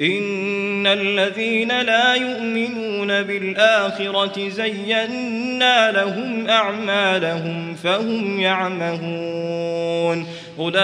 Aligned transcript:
إن 0.00 0.86
الذين 0.86 1.80
لا 1.80 2.14
يؤمنون 2.14 3.22
بالآخرة 3.22 4.48
زينا 4.48 5.90
لهم 5.90 6.48
أعمالهم 6.48 7.74
فهم 7.74 8.40
يعمهون. 8.40 10.26
أولئك 10.58 10.78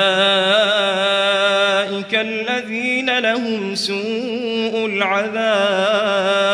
الذين 2.15 3.19
لهم 3.19 3.75
سوء 3.75 4.87
العذاب. 4.87 6.54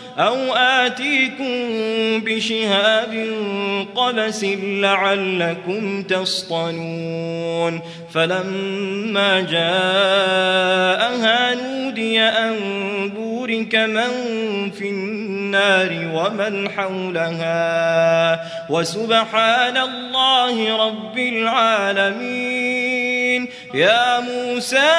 أو 0.17 0.53
آتيكم 0.53 1.55
بشهاب 2.25 3.27
قبس 3.95 4.45
لعلكم 4.63 6.03
تصطنون. 6.03 7.81
فلما 8.13 9.41
جاءها 9.41 9.71
نودي 11.55 12.21
أن 12.21 12.55
بورك 13.09 13.75
من 13.75 14.11
في 14.71 14.89
النار 14.89 15.89
ومن 16.13 16.69
حولها. 16.69 18.39
وسبحان 18.69 19.77
الله 19.77 20.87
رب 20.87 21.17
العالمين. 21.17 22.61
يا 23.73 24.19
موسى 24.19 24.91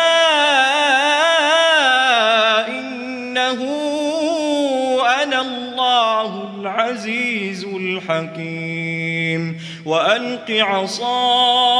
العزيز 6.82 7.64
الحكيم. 7.64 9.60
وألق 9.84 10.50
عصاك 10.50 11.78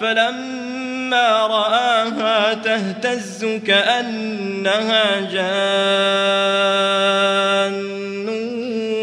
فلما 0.00 1.46
رآها 1.46 2.54
تهتز 2.54 3.44
كأنها 3.66 5.20
جان. 5.20 5.54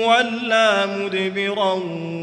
ولا 0.06 0.86
مدبرا 0.86 1.74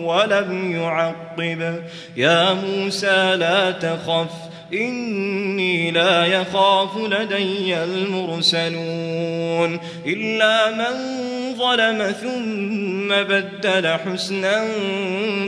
ولم 0.04 0.80
يعقب. 0.82 1.82
يا 2.16 2.54
موسى 2.54 3.36
لا 3.36 3.70
تخف. 3.70 4.47
إني 4.72 5.90
لا 5.90 6.26
يخاف 6.26 6.96
لدي 6.96 7.76
المرسلون 7.84 9.80
إلا 10.06 10.70
من 10.70 11.18
ظلم 11.58 12.12
ثم 12.12 13.08
بدل 13.08 13.88
حسنا 13.88 14.68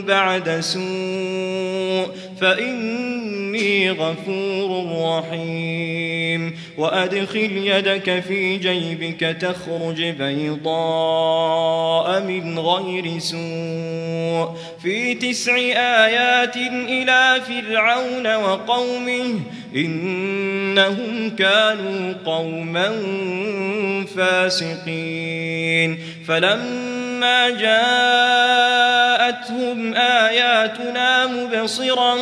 بعد 0.07 0.59
سوء 0.59 2.30
فإني 2.41 3.91
غفور 3.91 5.01
رحيم. 5.05 6.53
وأدخل 6.77 7.57
يدك 7.57 8.19
في 8.19 8.57
جيبك 8.57 9.19
تخرج 9.19 10.03
بيضاء 10.03 10.61
من 12.21 12.59
غير 12.59 13.19
سوء. 13.19 14.57
في 14.83 15.13
تسع 15.13 15.55
آيات 16.05 16.57
إلى 16.57 17.41
فرعون 17.47 18.35
وقومه 18.35 19.39
إنهم 19.75 21.35
كانوا 21.35 22.13
قوما 22.25 22.91
فاسقين. 24.15 25.99
فلما 26.27 27.49
جاءتهم 27.49 27.71
آياتنا 29.93 31.27
مبصرا 31.27 32.17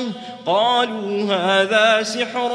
قالوا 0.45 1.33
هذا 1.33 2.03
سحر 2.03 2.51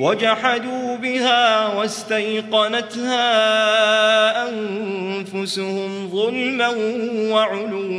وجحدوا 0.00 0.96
بها 0.96 1.74
واستيقنتها 1.74 3.18
أنفسهم 4.48 6.08
ظلما 6.10 6.68
وعلوا. 7.30 7.96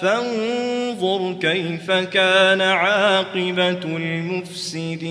فانظر 0.00 1.32
كيف 1.40 1.90
كان 1.90 2.60
عاقبة 2.60 3.80
المفسدين. 3.84 5.10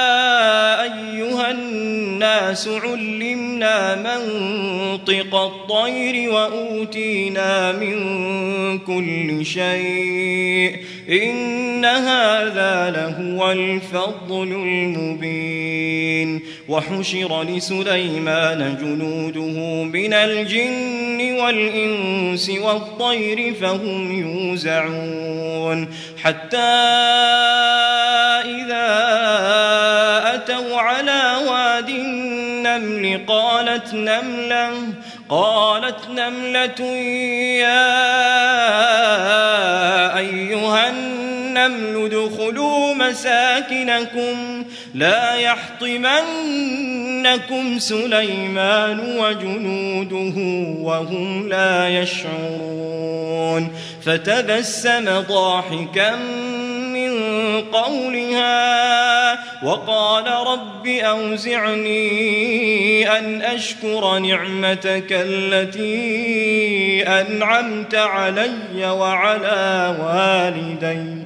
الناس 2.21 2.67
علمنا 2.67 3.95
منطق 3.95 5.35
الطير 5.35 6.31
وأوتينا 6.31 7.71
من 7.71 7.97
كل 8.79 9.45
شيء 9.45 10.75
إن 11.09 11.85
هذا 11.85 12.89
لهو 12.89 13.51
الفضل 13.51 14.51
المبين 14.51 16.41
وحشر 16.69 17.43
لسليمان 17.43 18.77
جنوده 18.81 19.83
من 19.83 20.13
الجن 20.13 21.41
والإنس 21.41 22.49
والطير 22.49 23.53
فهم 23.53 24.19
يوزعون 24.19 25.87
حتى 26.23 26.57
إذا 28.45 29.60
النمل 32.75 33.25
قالت 33.27 33.93
نملة 33.93 34.71
قالت 35.29 36.09
نملة 36.09 36.81
يا 37.61 37.97
أيها 40.17 40.89
النمل 40.89 42.05
ادخلوا 42.05 42.93
مساكنكم. 42.93 44.65
لا 44.93 45.35
يحطمنكم 45.35 46.59
سليمان 47.79 48.99
وجنوده 49.19 50.33
وهم 50.81 51.49
لا 51.49 51.89
يشعرون 51.89 53.71
فتبسم 54.01 55.19
ضاحكا 55.19 56.15
من 56.93 57.11
قولها 57.61 59.31
وقال 59.63 60.27
رب 60.47 60.87
أوزعني 60.87 61.99
أن 63.19 63.41
أشكر 63.41 64.19
نعمتك 64.19 65.07
التي 65.11 65.91
أنعمت 67.07 67.95
علي 67.95 68.85
وعلى 68.89 69.95
والدي 70.01 71.25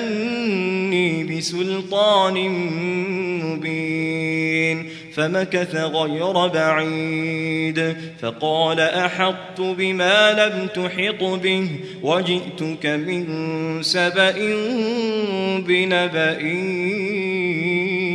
ليأتيني 0.01 1.23
بسلطان 1.23 2.49
مبين 3.43 4.89
فمكث 5.13 5.75
غير 5.75 6.47
بعيد 6.47 7.95
فقال 8.21 8.79
أحطت 8.79 9.61
بما 9.61 10.33
لم 10.33 10.67
تحط 10.67 11.23
به 11.23 11.69
وجئتك 12.01 12.85
من 12.85 13.25
سبأ 13.83 14.35
بنبأ 15.67 16.41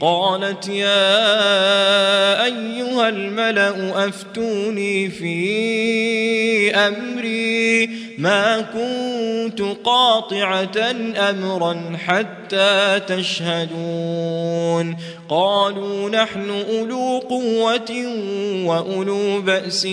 قالت 0.00 0.68
يا 0.68 2.44
أيها 2.44 3.08
الملأ 3.08 4.06
أفتوني 4.08 5.10
في 5.10 6.74
أمري 6.74 7.90
ما 8.18 8.60
كنت 8.60 9.62
قاطعة 9.84 10.90
أمرا 11.30 11.96
حتى 12.06 13.00
تشهدون 13.06 14.96
قالوا 15.30 16.10
نحن 16.10 16.64
أولو 16.70 17.18
قوة 17.18 18.06
وأولو 18.66 19.40
بأس 19.40 19.88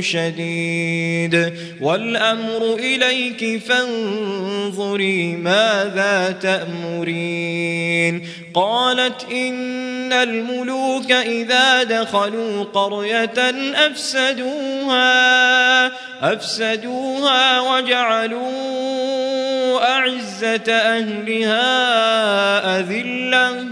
شديد. 0.00 1.52
والأمر 1.80 2.74
إليك 2.74 3.62
فانظري 3.62 5.36
ماذا 5.36 6.36
تأمرين. 6.42 8.28
قالت 8.54 9.26
إن 9.32 10.12
الملوك 10.12 11.12
إذا 11.12 11.82
دخلوا 11.82 12.64
قرية 12.64 13.54
أفسدوها 13.74 15.02
أفسدوها 16.32 17.60
وجعلوا 17.60 18.42
أعزة 19.96 20.72
أهلها 20.72 21.60
أذلة. 22.80 23.71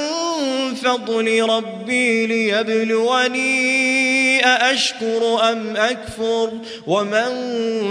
فضل 0.83 1.49
ربي 1.49 2.27
ليبلوني 2.27 4.20
أأشكر 4.43 5.51
أم 5.51 5.77
أكفر 5.77 6.49
ومن 6.87 7.31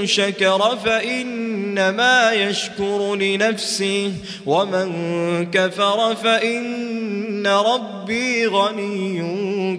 شكر 0.04 0.78
فإنما 0.84 2.32
يشكر 2.32 3.14
لنفسه 3.14 4.12
ومن 4.46 4.90
كفر 5.50 6.14
فإن 6.14 7.46
ربي 7.46 8.46
غني 8.46 9.20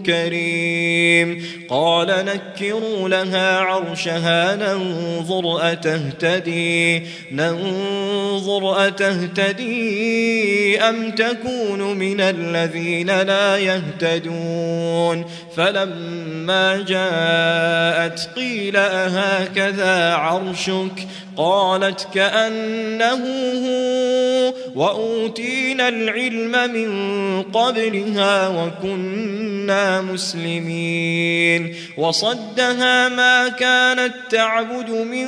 كريم. 0.06 1.46
قال 1.70 2.08
نكروا 2.08 3.10
لها 3.10 3.58
عرشها 3.60 4.56
ننظر 4.56 5.72
أتهتدي؟ 5.72 7.04
ننظر 7.32 8.88
أتهتدي 8.88 10.82
أم 10.82 11.12
تكون 11.12 11.98
من 11.98 12.22
الذين 12.22 13.22
لا 13.22 13.58
يهتدون؟ 13.58 15.26
فلما 15.56 16.61
جاءت 16.88 18.30
قيل 18.36 18.78
أهكذا 18.78 20.14
عرشك 20.14 21.08
قالت 21.38 22.08
كأنه 22.14 23.26
هو 23.68 24.54
وأوتينا 24.76 25.88
العلم 25.88 26.74
من 26.74 27.42
قبلها 27.44 28.48
وكنا 28.48 30.02
مسلمين. 30.02 31.76
وصدها 31.98 33.10
ما 33.10 33.48
كانت 33.48 34.14
تعبد 34.30 34.90
من 34.90 35.28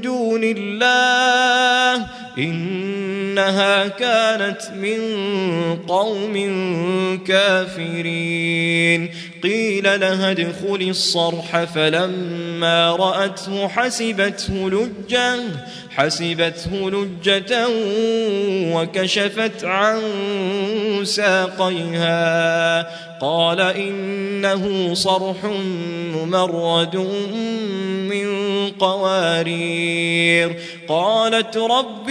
دون 0.00 0.40
الله 0.44 2.06
إنها 2.38 3.88
كانت 3.88 4.60
من 4.82 4.98
قوم 5.88 6.34
كافرين. 7.26 9.10
قيل 9.42 10.00
لها 10.00 10.30
ادخل 10.30 10.86
الصرح 10.88 11.64
فلما 11.64 12.96
رأته 12.96 13.68
حسبته 13.68 14.68
حسبته 15.96 16.90
لجة 16.90 17.66
وكشفت 18.74 19.64
عن 19.64 20.02
ساقيها. 21.04 22.90
قال 23.20 23.60
إنه 23.60 24.94
صرح 24.94 25.36
ممرد 26.14 26.96
من 28.10 28.28
قوارير. 28.70 30.56
قالت 30.88 31.56
رب 31.56 32.10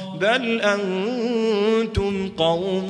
بل 0.21 0.61
أنتم 0.61 2.29
قوم 2.37 2.87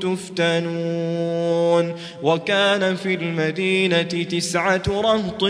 تفتنون 0.00 1.94
وكان 2.22 2.96
في 2.96 3.14
المدينة 3.14 4.02
تسعة 4.02 4.82
رهط 4.88 5.42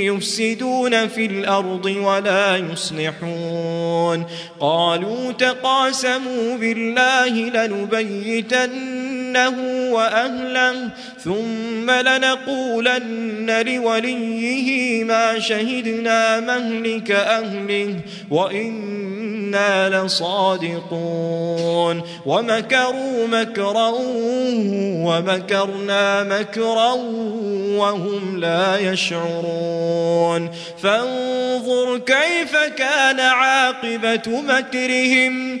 يفسدون 0.00 1.08
في 1.08 1.26
الأرض 1.26 1.84
ولا 1.84 2.56
يصلحون 2.56 4.26
قالوا 4.60 5.32
تقاسموا 5.32 6.56
بالله 6.56 7.28
لنبيتنه 7.66 9.54
وأهله 9.92 10.90
ثم 11.24 11.90
لنقولن 11.90 13.64
لوليه 13.66 15.04
ما 15.04 15.38
شهدنا 15.38 16.40
مهلك 16.40 17.10
أهله 17.10 17.96
وإنا 19.54 20.04
لصادقون 20.04 22.02
ومكروا 22.26 23.26
مكرا 23.26 23.92
ومكرنا 25.06 26.24
مكرا 26.24 26.92
وهم 27.78 28.40
لا 28.40 28.78
يشعرون 28.78 30.50
فانظر 30.82 31.98
كيف 31.98 32.56
كان 32.76 33.20
عاقبة 33.20 34.42
مكرهم 34.42 35.60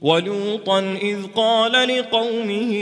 ولوطا 0.00 0.96
إذ 1.02 1.16
قال 1.36 1.72
لقومه 1.72 2.72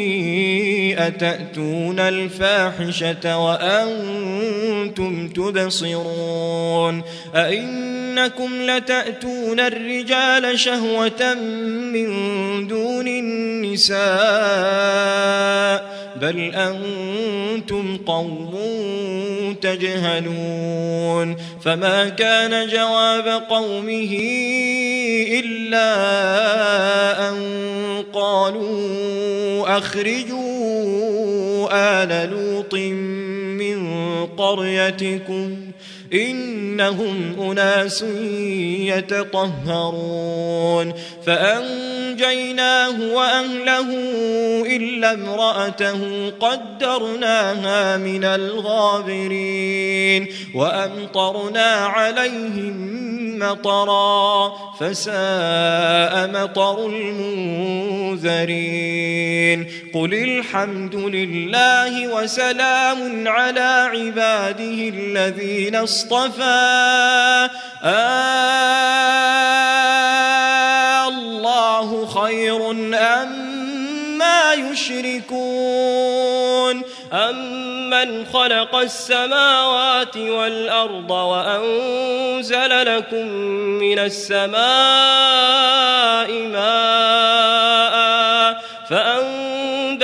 أتأتون 0.98 2.00
الفاحشة 2.00 3.38
وأنتم 3.38 5.28
تبصرون؟ 5.28 7.02
أئنكم 7.34 8.50
لتأتون 8.62 9.60
الرجال 9.60 10.58
شهوة 10.58 11.34
من 11.92 12.08
دون 12.66 13.08
النساء 13.08 13.98
بل 16.20 16.52
أنتم 16.54 17.96
قوم 18.06 18.58
تجهلون؟ 19.60 21.36
فما 21.64 22.08
كان 22.08 22.68
جواب 22.68 23.28
قومه 23.50 24.18
إلا 25.40 25.88
أن 27.28 27.36
قالوا 28.12 29.78
أخرجوا 29.78 31.68
آل 31.72 32.30
لوط 32.30 32.74
من 32.74 33.88
قريتكم 34.26 35.56
إنهم 36.12 37.50
أناس 37.50 38.02
يتطهرون. 38.96 40.92
فأنجيناه 41.26 43.14
وأهله 43.14 43.88
إلا 44.76 45.14
امرأته 45.14 46.32
قدرناها 46.40 47.96
من 47.96 48.24
الغابرين. 48.24 50.26
وأمطرنا 50.54 51.74
عليهم 51.74 52.98
مطرا 53.38 54.52
فساء 54.80 56.30
مطر 56.32 56.86
المنذرين. 56.86 58.28
قل 59.94 60.14
الحمد 60.14 60.94
لله 60.94 62.14
وسلام 62.14 63.28
على 63.28 63.88
عباده 63.92 64.88
الذين 64.94 65.76
اصطفى. 65.98 67.48
آه 67.84 69.08
الله 71.08 72.06
خير 72.06 72.70
أم 72.70 73.58
ما 74.18 74.52
يشركون. 74.52 76.28
أمن 77.12 78.26
خلق 78.26 78.76
السماوات 78.76 80.16
والأرض 80.16 81.10
وأنزل 81.10 82.96
لكم 82.96 83.26
من 83.80 83.98
السماء 83.98 84.58
ماء 86.32 87.68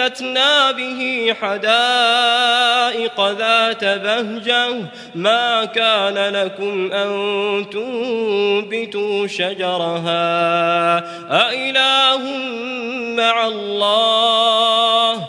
فأنبتنا 0.04 0.72
به 0.72 1.34
حدائق 1.40 3.20
ذات 3.30 3.84
بهجة 3.84 4.68
ما 5.14 5.64
كان 5.64 6.14
لكم 6.34 6.92
أن 6.92 7.10
تنبتوا 7.72 9.26
شجرها 9.26 10.96
أإله 11.30 12.18
مع 13.16 13.46
الله 13.46 15.28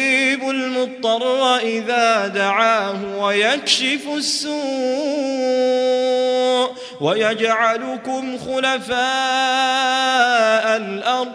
المضطر 0.49 1.57
إذا 1.57 2.27
دعاه 2.27 3.17
ويكشف 3.19 4.07
السوء 4.17 4.51
ويجعلكم 7.01 8.37
خلفاء 8.37 8.97
الأرض. 10.77 11.31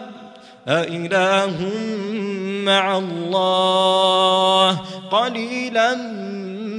أإله 0.67 1.71
مع 2.65 2.97
الله؟ 2.97 4.81
قليلا 5.11 5.93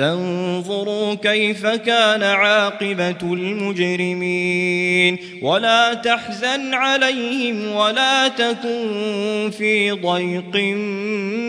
فانظروا 0.00 1.14
كيف 1.14 1.66
كان 1.66 2.22
عاقبة 2.22 3.18
المجرمين. 3.22 5.18
ولا 5.42 5.94
تحزن 5.94 6.74
عليهم 6.74 7.72
ولا 7.72 8.28
تكن 8.28 9.50
في 9.58 9.90
ضيق 9.90 10.56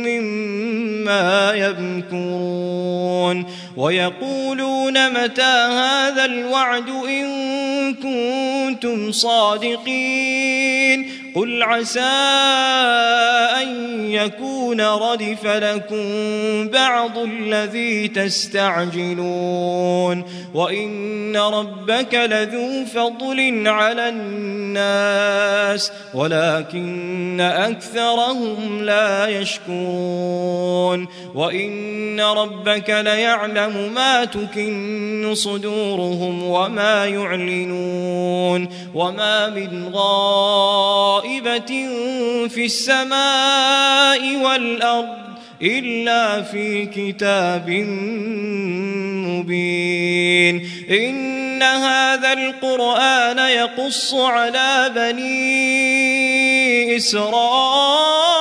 مما 0.08 1.54
يمكرون. 1.56 3.46
ويقولون 3.78 5.24
متى 5.24 5.42
هذا 5.42 6.26
الوعد 6.26 6.90
إن 6.90 7.94
كنتم 7.94 9.12
صادقين 9.12 11.12
قل 11.36 11.64
عسى 11.64 12.00
أن 13.62 13.92
يكون 14.12 14.82
ردف 14.82 15.46
لكم 15.46 16.06
بعض 16.68 17.18
الذي 17.18 18.08
تستعجلون 18.08 19.62
وإن 20.54 21.38
ربك 21.38 22.14
لذو 22.14 22.86
فضل 22.86 23.68
على 23.68 24.10
الناس 24.10 25.92
ولكن 26.14 27.42
أكثرهم 27.42 28.84
لا 28.84 29.28
يشكرون 29.28 31.08
وإن 31.36 32.22
ربك 32.22 32.90
ليعلم 32.90 33.61
ما 33.68 34.26
تكن 34.26 35.32
صدورهم 35.34 36.44
وما 36.44 37.06
يعلنون 37.06 38.70
وما 38.94 39.50
من 39.50 39.90
غائب 39.94 41.22
غائبة 41.22 41.88
في 42.48 42.66
السماء 42.66 44.44
والأرض 44.44 45.08
إلا 45.62 46.42
في 46.42 46.86
كتاب 46.86 47.70
مبين. 49.30 50.70
إن 50.90 51.64
هذا 51.64 52.34
القرآن 52.34 53.38
يقص 53.38 54.14
على 54.14 54.92
بني 54.96 56.98
إسرائيل. 56.98 58.41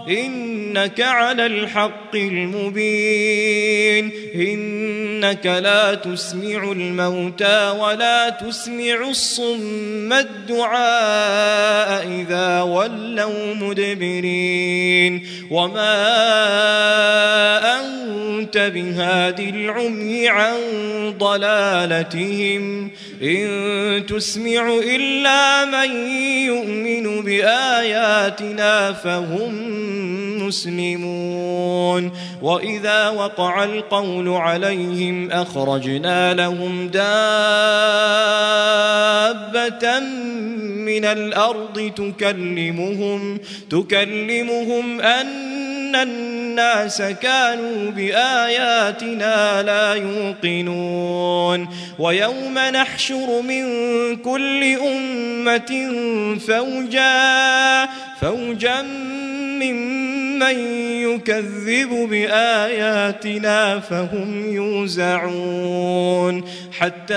إنك 0.07 1.01
على 1.01 1.45
الحق 1.45 2.15
المبين. 2.15 4.11
إنك 4.35 5.45
لا 5.45 5.93
تسمع 5.93 6.71
الموتى 6.71 7.69
ولا 7.79 8.29
تسمع 8.29 9.09
الصم 9.09 10.13
الدعاء 10.13 12.07
إذا 12.07 12.61
ولوا 12.61 13.53
مدبرين. 13.53 15.27
وما 15.51 16.07
أنت 17.79 18.01
أنت 18.41 18.57
بهاد 18.57 19.39
العمي 19.39 20.27
عن 20.27 20.53
ضلالتهم. 21.17 22.91
إن 23.21 24.05
تسمع 24.09 24.79
إلا 24.83 25.65
من 25.65 26.07
يؤمن 26.45 27.21
بآياتنا 27.21 28.93
فهم 28.93 29.51
مسلمون. 30.47 32.11
وإذا 32.41 33.09
وقع 33.09 33.63
القول 33.63 34.29
عليهم 34.29 35.31
أخرجنا 35.31 36.33
لهم 36.33 36.87
دابة 36.87 37.01
من 40.91 41.05
الأرض 41.05 41.91
تكلمهم 41.95 43.39
تكلمهم 43.69 45.01
أن 45.01 45.95
الناس 45.95 47.01
كانوا 47.01 47.91
بآياتنا 47.91 49.63
لا 49.63 49.93
يوقنون. 49.93 51.67
ويوم 51.99 52.59
نحشر 52.73 53.41
من 53.41 53.65
كل 54.15 54.63
أمة 54.63 55.91
فوجا 56.47 57.89
فوجا 58.21 58.81
ممن 59.61 60.59
يكذب 61.09 61.89
بآياتنا 62.09 63.79
فهم 63.79 64.53
يوزعون. 64.53 66.43
حتى 66.79 67.13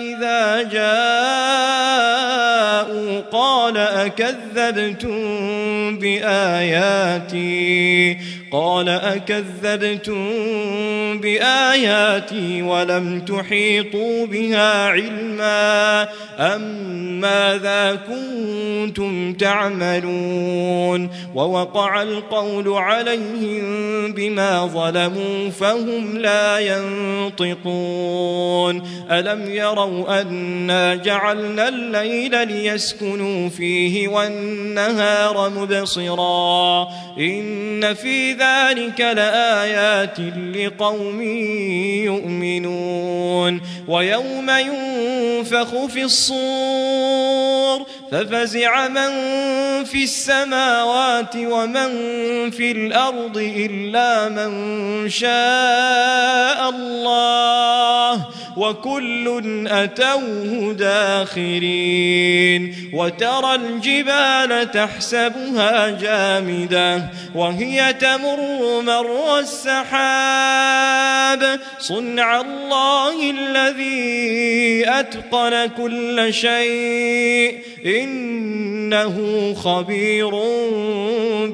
إذا 0.00 0.62
جاءوا 0.62 1.70
قال 3.20 3.76
أكذبتم 3.76 5.18
بآياتي؟ 5.98 7.50
قال 8.52 8.88
أكذبتم 8.88 10.30
بآياتي 11.20 12.62
ولم 12.62 13.20
تحيطوا 13.20 14.26
بها 14.26 14.88
علما. 14.88 16.08
أم 16.38 16.62
ماذا 17.20 17.98
كنتم 18.08 19.32
تعملون؟ 19.32 21.10
ووقع 21.34 22.02
القول 22.02 22.68
عليهم 22.68 23.62
بما 24.12 24.66
ظلموا 24.66 25.50
فهم 25.50 26.18
لا 26.18 26.58
ينطقون. 27.38 28.82
ألم 29.10 29.50
يروا 29.50 30.20
أنا 30.20 30.94
جعلنا 30.94 31.68
الليل 31.68 32.48
ليسكنوا 32.48 33.48
فيه 33.48 34.08
والنهار 34.08 35.50
مبصرا؟ 35.50 36.88
إن 37.18 37.94
في 37.94 38.32
ذلك 38.32 39.00
لآيات 39.00 40.20
لقوم 40.56 41.09
يؤمنون 42.04 43.60
ويوم 43.88 44.50
ينفخ 44.50 45.86
في 45.86 46.02
الصور 46.02 47.86
ففزع 48.10 48.88
من 48.88 49.10
في 49.84 50.04
السماوات 50.04 51.36
ومن 51.36 51.90
في 52.50 52.72
الأرض 52.72 53.38
إلا 53.38 54.28
من 54.28 55.08
شاء 55.08 56.68
الله 56.68 58.26
وكل 58.56 59.42
أتوه 59.68 60.72
داخرين 60.78 62.74
وترى 62.92 63.54
الجبال 63.54 64.70
تحسبها 64.70 65.90
جامدة 65.90 67.10
وهي 67.34 67.92
تمر 67.92 68.82
مر 68.82 69.38
السحاب 69.38 70.90
صنع 71.78 72.40
الله 72.40 73.30
الذي 73.30 74.84
أتقن 74.88 75.66
كل 75.66 76.34
شيء 76.34 77.58
إنه 78.02 79.16
خبير 79.54 80.30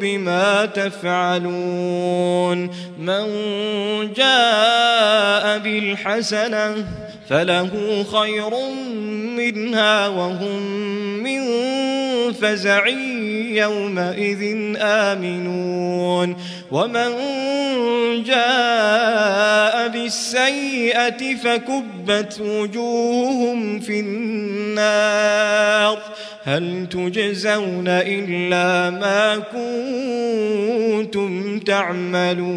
بما 0.01 0.67
تفعلون. 0.67 2.71
من 2.99 3.27
جاء 4.17 5.59
بالحسنة 5.59 6.75
فله 7.29 8.05
خير 8.13 8.51
منها 9.37 10.09
وهم 10.09 10.63
فزع 12.33 12.87
يومئذ 13.51 14.57
آمنون. 14.77 16.37
ومن 16.71 17.13
جاء 18.23 19.89
بالسيئة 19.89 21.35
فكبت 21.35 22.41
وجوههم 22.41 23.81
في 23.81 24.01
النار. 24.01 25.99
هل 26.45 26.87
تجزون 26.91 27.89
إلا 27.89 28.91
ما 28.91 29.37
كنتم 31.03 31.59
تعملون؟ 31.59 32.57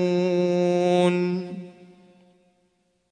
يعلمون 0.01 1.50